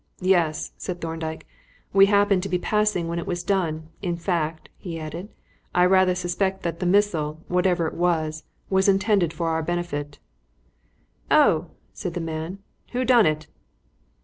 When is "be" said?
2.49-2.57